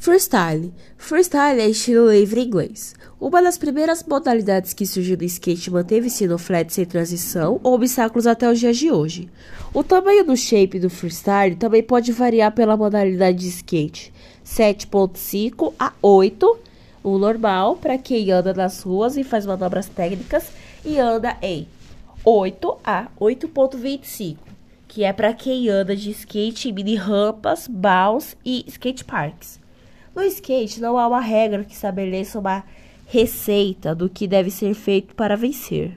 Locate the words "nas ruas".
18.54-19.18